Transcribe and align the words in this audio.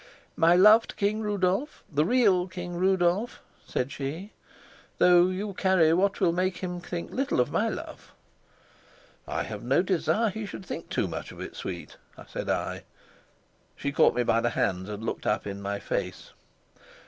"My 0.35 0.55
love 0.55 0.87
to 0.87 0.95
King 0.95 1.19
Rudolf, 1.21 1.83
the 1.87 2.03
real 2.03 2.47
King 2.47 2.73
Rudolf," 2.75 3.39
said 3.67 3.91
she. 3.91 4.31
"Though 4.97 5.27
you 5.27 5.53
carry 5.53 5.93
what 5.93 6.19
will 6.19 6.31
make 6.33 6.57
him 6.57 6.79
think 6.81 7.11
little 7.11 7.39
of 7.39 7.51
my 7.51 7.69
love." 7.69 8.11
"I 9.27 9.43
have 9.43 9.61
no 9.61 9.83
desire 9.83 10.31
he 10.31 10.47
should 10.47 10.65
think 10.65 10.89
too 10.89 11.07
much 11.07 11.31
of 11.31 11.39
it, 11.39 11.55
sweet," 11.55 11.97
said 12.25 12.49
I. 12.49 12.81
She 13.75 13.91
caught 13.91 14.15
me 14.15 14.23
by 14.23 14.41
the 14.41 14.49
hands, 14.49 14.89
and 14.89 15.03
looked 15.03 15.27
up 15.27 15.45
in 15.45 15.61
my 15.61 15.77
face. 15.77 16.31